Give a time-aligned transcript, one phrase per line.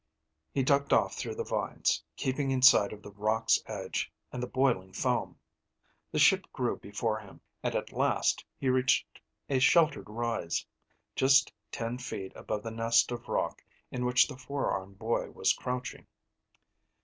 [0.51, 4.47] He ducked off through the vines, keeping in sight of the rocks' edge and the
[4.47, 5.37] boiling foam.
[6.11, 10.65] The ship grew before him, and at last he reached a sheltered rise,
[11.15, 15.53] just ten feet above the nest of rock in which the four armed boy was
[15.53, 16.07] crouching.